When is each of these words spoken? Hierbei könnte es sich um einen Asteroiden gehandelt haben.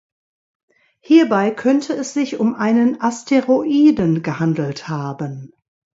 Hierbei 1.01 1.51
könnte 1.51 1.93
es 1.93 2.15
sich 2.15 2.39
um 2.39 2.55
einen 2.55 3.01
Asteroiden 3.01 4.23
gehandelt 4.23 4.87
haben. 4.87 5.53